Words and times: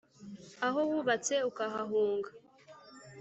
aho 0.67 0.79
wubatse 0.89 1.35
ukahahunga 1.49 2.29